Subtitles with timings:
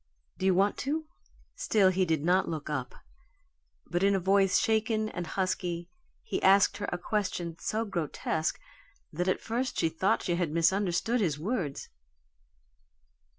[0.39, 1.05] Do you want to?"
[1.55, 2.95] Still he did not look up,
[3.85, 5.89] but in a voice, shaken and husky
[6.23, 8.59] he asked her a question so grotesque
[9.13, 11.89] that at first she thought she had misunderstood his words.